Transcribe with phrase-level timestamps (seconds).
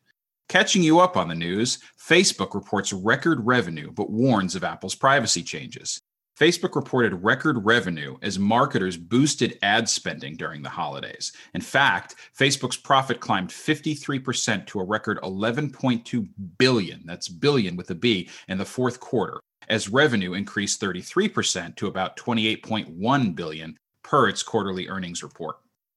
[0.50, 5.42] Catching you up on the news, Facebook reports record revenue but warns of Apple's privacy
[5.42, 5.98] changes.
[6.38, 11.32] Facebook reported record revenue as marketers boosted ad spending during the holidays.
[11.52, 16.28] In fact, Facebook's profit climbed 53% to a record 11.2
[16.58, 21.88] billion, that's billion with a B, in the fourth quarter, as revenue increased 33% to
[21.88, 25.56] about 28.1 billion per its quarterly earnings report.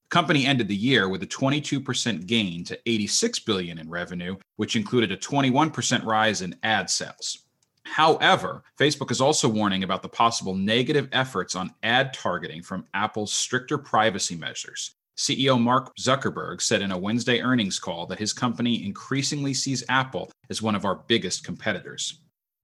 [0.09, 4.75] The company ended the year with a 22% gain to 86 billion in revenue, which
[4.75, 7.43] included a 21% rise in ad sales.
[7.85, 13.33] However, Facebook is also warning about the possible negative efforts on ad targeting from Apple's
[13.33, 14.95] stricter privacy measures.
[15.17, 20.31] CEO Mark Zuckerberg said in a Wednesday earnings call that his company increasingly sees Apple
[20.49, 22.19] as one of our biggest competitors.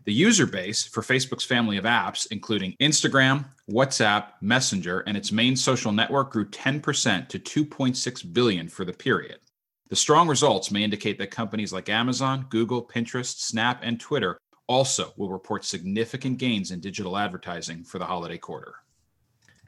[0.05, 5.57] The user base for Facebook's family of apps, including Instagram, WhatsApp, Messenger, and its main
[5.57, 9.39] social network, grew 10% to 2.6 billion for the period.
[9.89, 15.13] The strong results may indicate that companies like Amazon, Google, Pinterest, Snap, and Twitter also
[15.17, 18.75] will report significant gains in digital advertising for the holiday quarter.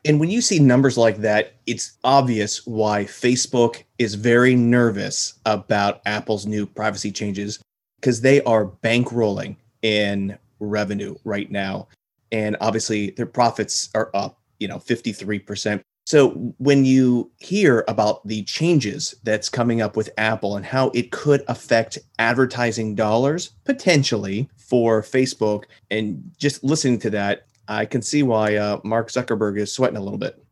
[0.05, 6.01] And when you see numbers like that, it's obvious why Facebook is very nervous about
[6.05, 7.59] Apple's new privacy changes
[7.99, 11.87] because they are bankrolling in revenue right now.
[12.31, 15.81] And obviously their profits are up, you know, 53%.
[16.09, 21.11] So when you hear about the changes that's coming up with Apple and how it
[21.11, 28.23] could affect advertising dollars potentially for Facebook, and just listening to that, I can see
[28.23, 30.43] why uh, Mark Zuckerberg is sweating a little bit.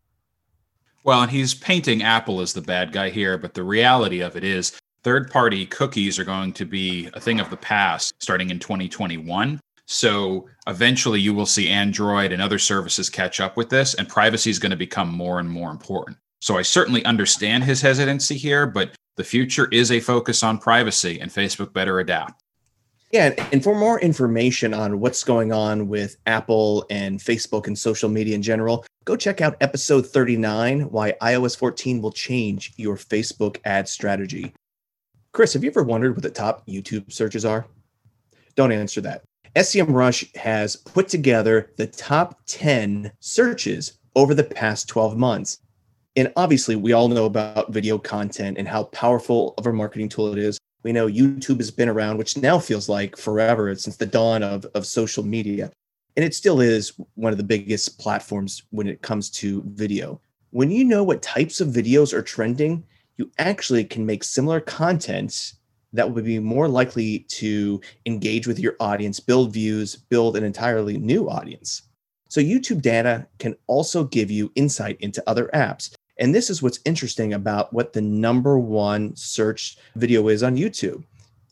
[1.04, 4.44] Well, and he's painting Apple as the bad guy here, but the reality of it
[4.44, 8.60] is third party cookies are going to be a thing of the past starting in
[8.60, 9.60] 2021.
[9.88, 14.50] So eventually you will see Android and other services catch up with this, and privacy
[14.50, 16.18] is going to become more and more important.
[16.42, 21.20] So I certainly understand his hesitancy here, but the future is a focus on privacy,
[21.20, 22.44] and Facebook better adapt.
[23.12, 28.10] Yeah, and for more information on what's going on with Apple and Facebook and social
[28.10, 33.60] media in general, go check out episode 39 Why iOS 14 Will Change Your Facebook
[33.64, 34.54] Ad Strategy.
[35.32, 37.66] Chris, have you ever wondered what the top YouTube searches are?
[38.56, 39.24] Don't answer that.
[39.58, 45.58] SEMrush has put together the top 10 searches over the past 12 months.
[46.16, 50.32] And obviously, we all know about video content and how powerful of a marketing tool
[50.32, 50.60] it is.
[50.84, 54.66] We know YouTube has been around, which now feels like forever since the dawn of,
[54.76, 55.72] of social media.
[56.16, 60.22] And it still is one of the biggest platforms when it comes to video.
[60.52, 62.84] When you know what types of videos are trending,
[63.18, 65.54] you actually can make similar content
[65.98, 70.98] that would be more likely to engage with your audience, build views, build an entirely
[70.98, 71.82] new audience.
[72.30, 75.94] So, YouTube data can also give you insight into other apps.
[76.20, 81.04] And this is what's interesting about what the number one search video is on YouTube.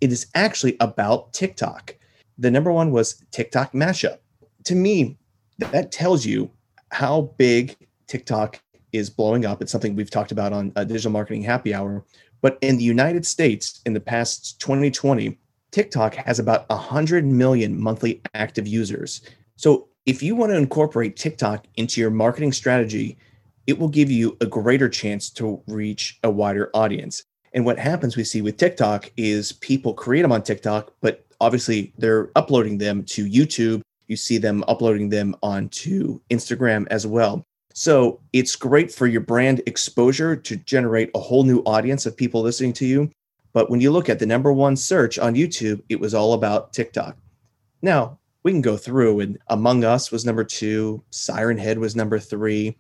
[0.01, 1.95] It is actually about TikTok.
[2.38, 4.18] The number one was TikTok mashup.
[4.65, 5.18] To me,
[5.59, 6.51] that tells you
[6.92, 7.77] how big
[8.07, 8.62] TikTok
[8.92, 9.62] is blowing up.
[9.62, 12.03] It's something we've talked about on a Digital Marketing Happy Hour,
[12.45, 15.36] but in the United States, in the past 2020,
[15.71, 19.21] TikTok has about 100 million monthly active users.
[19.56, 23.18] So if you want to incorporate TikTok into your marketing strategy,
[23.65, 27.24] it will give you a greater chance to reach a wider audience.
[27.53, 31.94] And what happens we see with TikTok is people create them on TikTok, but obviously
[31.97, 33.81] they're uploading them to YouTube.
[34.06, 37.44] You see them uploading them onto Instagram as well.
[37.77, 42.42] So it's great for your brand exposure to generate a whole new audience of people
[42.42, 43.12] listening to you.
[43.51, 46.72] But when you look at the number one search on YouTube, it was all about
[46.72, 47.18] TikTok.
[47.81, 52.18] Now, we can go through and Among Us was number two, Siren Head was number
[52.18, 52.77] three.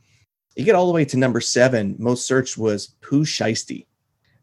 [0.55, 1.97] You get all the way to number seven.
[1.99, 3.87] Most searched was Pooh Shiesty.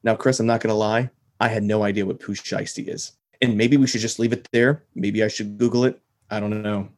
[0.03, 1.09] Now, Chris, I'm not going to lie.
[1.41, 3.13] I had no idea what Pooh Shiesty is.
[3.41, 4.85] And maybe we should just leave it there.
[4.95, 5.99] Maybe I should Google it.
[6.29, 6.91] I don't know.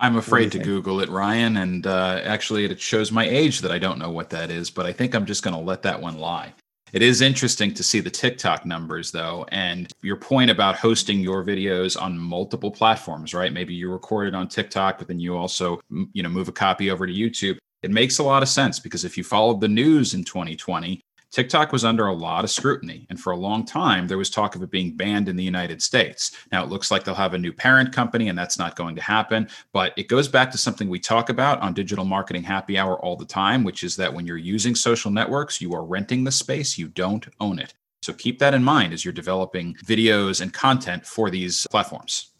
[0.00, 0.64] I'm afraid to think?
[0.64, 1.58] Google it, Ryan.
[1.58, 4.86] And uh, actually, it shows my age that I don't know what that is, but
[4.86, 6.54] I think I'm just going to let that one lie.
[6.92, 11.44] It is interesting to see the TikTok numbers, though, and your point about hosting your
[11.44, 13.52] videos on multiple platforms, right?
[13.52, 15.80] Maybe you record it on TikTok, but then you also,
[16.12, 17.58] you know, move a copy over to YouTube.
[17.82, 21.70] It makes a lot of sense because if you followed the news in 2020, TikTok
[21.70, 24.62] was under a lot of scrutiny, and for a long time, there was talk of
[24.62, 26.32] it being banned in the United States.
[26.50, 29.02] Now, it looks like they'll have a new parent company, and that's not going to
[29.02, 29.48] happen.
[29.72, 33.14] But it goes back to something we talk about on Digital Marketing Happy Hour all
[33.14, 36.76] the time, which is that when you're using social networks, you are renting the space,
[36.76, 37.74] you don't own it.
[38.02, 42.30] So keep that in mind as you're developing videos and content for these platforms.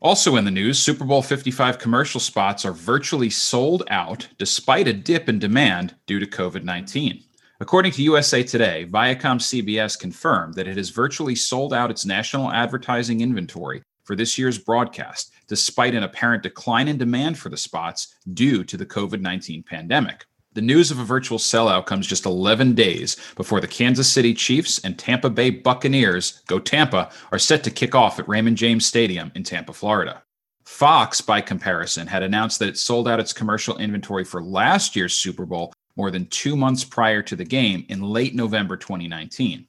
[0.00, 4.92] Also in the news, Super Bowl 55 commercial spots are virtually sold out despite a
[4.92, 7.22] dip in demand due to COVID 19.
[7.62, 12.50] According to USA Today, Viacom CBS confirmed that it has virtually sold out its national
[12.50, 18.16] advertising inventory for this year's broadcast, despite an apparent decline in demand for the spots
[18.34, 20.24] due to the COVID 19 pandemic.
[20.54, 24.80] The news of a virtual sellout comes just 11 days before the Kansas City Chiefs
[24.80, 29.30] and Tampa Bay Buccaneers, go Tampa, are set to kick off at Raymond James Stadium
[29.36, 30.24] in Tampa, Florida.
[30.64, 35.14] Fox, by comparison, had announced that it sold out its commercial inventory for last year's
[35.14, 39.66] Super Bowl more than two months prior to the game in late November 2019.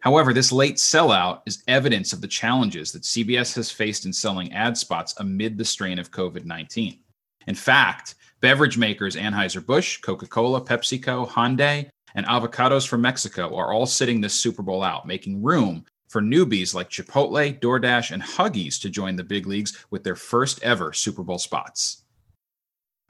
[0.00, 4.52] However, this late sellout is evidence of the challenges that CBS has faced in selling
[4.52, 6.98] ad spots amid the strain of COVID 19.
[7.46, 14.20] In fact, beverage makers Anheuser-Busch, Coca-Cola, PepsiCo, Hyundai, and Avocados from Mexico are all sitting
[14.20, 19.16] this Super Bowl out, making room for newbies like Chipotle, DoorDash, and Huggies to join
[19.16, 22.04] the big leagues with their first ever Super Bowl spots.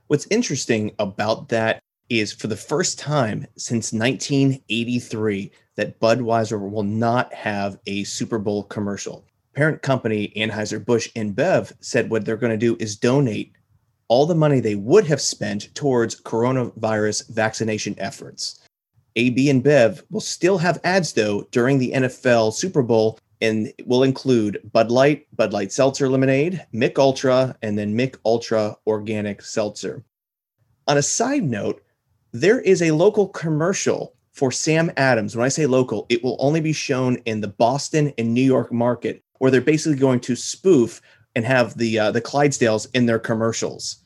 [0.08, 7.32] What's interesting about that is for the first time since 1983 that Budweiser will not
[7.32, 9.24] have a Super Bowl commercial.
[9.54, 13.52] Parent company Anheuser-Busch InBev said what they're going to do is donate
[14.08, 18.60] all the money they would have spent towards coronavirus vaccination efforts.
[19.16, 24.60] AB InBev will still have ads though during the NFL Super Bowl and will include
[24.72, 30.04] Bud Light, Bud Light Seltzer Lemonade, Mich Ultra, and then Mich Ultra Organic Seltzer.
[30.86, 31.82] On a side note,
[32.32, 35.36] there is a local commercial for Sam Adams.
[35.36, 38.72] When I say local, it will only be shown in the Boston and New York
[38.72, 41.00] market, where they're basically going to spoof
[41.34, 43.96] and have the uh, the Clydesdales in their commercials.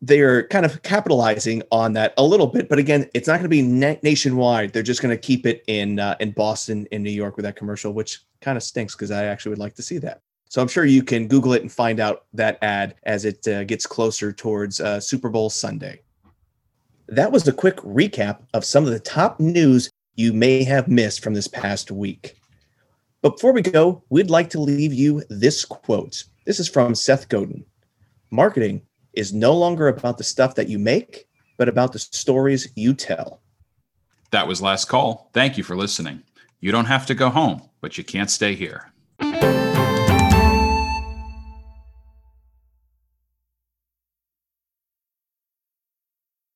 [0.00, 3.48] They're kind of capitalizing on that a little bit, but again, it's not going to
[3.48, 4.72] be na- nationwide.
[4.72, 7.56] They're just going to keep it in uh, in Boston and New York with that
[7.56, 10.20] commercial, which kind of stinks because I actually would like to see that.
[10.48, 13.64] So I'm sure you can Google it and find out that ad as it uh,
[13.64, 16.02] gets closer towards uh, Super Bowl Sunday
[17.12, 21.22] that was a quick recap of some of the top news you may have missed
[21.22, 22.38] from this past week.
[23.20, 26.24] But before we go, we'd like to leave you this quote.
[26.46, 27.66] This is from Seth Godin
[28.30, 28.80] Marketing
[29.12, 31.28] is no longer about the stuff that you make,
[31.58, 33.42] but about the stories you tell.
[34.30, 35.28] That was last call.
[35.34, 36.22] Thank you for listening.
[36.60, 38.90] You don't have to go home, but you can't stay here.